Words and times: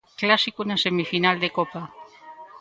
Clásico 0.21 0.61
na 0.65 0.77
semifinal 0.85 1.35
de 1.43 1.49
Copa. 1.57 1.83